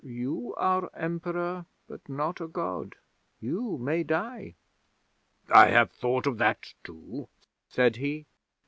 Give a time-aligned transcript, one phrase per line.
[0.03, 2.95] "You are Emperor, but not a God.
[3.39, 4.55] You may die."
[5.53, 7.27] '"I have thought of that too,"
[7.69, 8.25] said he.